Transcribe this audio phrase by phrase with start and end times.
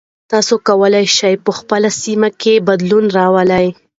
[0.31, 3.67] تاسو کولی شئ په خپله سیمه کې بدلون راولئ.